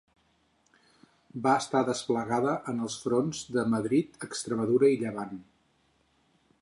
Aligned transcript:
Va 1.47 1.51
estar 1.63 1.81
desplegada 1.89 2.55
en 2.73 2.81
els 2.87 2.95
fronts 3.03 3.43
de 3.59 3.67
Madrid, 3.75 4.19
Extremadura 4.29 4.91
i 4.95 4.99
Llevant. 5.05 5.39